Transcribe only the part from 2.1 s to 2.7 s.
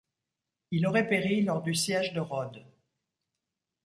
de Rhodes.